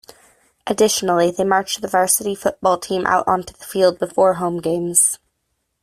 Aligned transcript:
Additionally, 0.65 1.29
they 1.29 1.43
march 1.43 1.75
the 1.75 1.87
varsity 1.87 2.33
football 2.33 2.79
team 2.79 3.05
out 3.05 3.27
onto 3.27 3.53
the 3.53 3.63
field 3.65 3.99
before 3.99 4.33
home 4.33 4.59
games. 4.59 5.19